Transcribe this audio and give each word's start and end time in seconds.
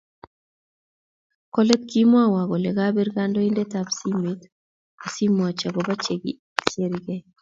Kolet, 1.53 1.81
kimwowo 1.91 2.39
kole 2.49 2.69
kapir 2.77 3.09
kandoindet 3.15 3.73
simet 3.97 4.41
asiomwochi 5.05 5.63
akopa 5.67 5.93
chekikiker 6.03 7.23